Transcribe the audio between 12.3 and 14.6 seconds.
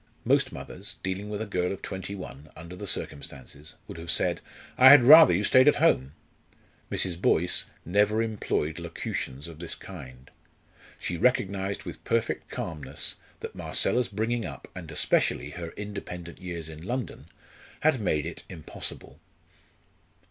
calmness that Marcella's bringing